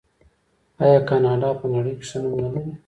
آیا 0.83 0.99
کاناډا 1.09 1.49
په 1.59 1.65
نړۍ 1.73 1.93
کې 1.97 2.05
ښه 2.09 2.17
نوم 2.21 2.33
نلري؟ 2.43 2.63